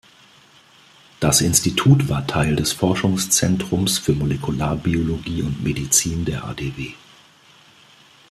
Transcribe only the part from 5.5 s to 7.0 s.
Medizin der AdW.